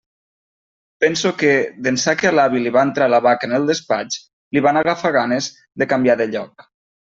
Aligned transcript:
Penso 1.03 1.29
que, 1.41 1.51
d'ençà 1.87 2.15
que 2.23 2.31
a 2.31 2.33
l'avi 2.39 2.63
li 2.65 2.73
va 2.79 2.87
entrar 2.91 3.09
la 3.15 3.21
vaca 3.27 3.49
en 3.51 3.55
el 3.61 3.69
despatx, 3.73 4.19
li 4.57 4.67
van 4.69 4.83
agafar 4.85 5.15
ganes 5.21 5.55
de 5.83 5.93
canviar 5.97 6.21
de 6.25 6.33
lloc. 6.37 6.71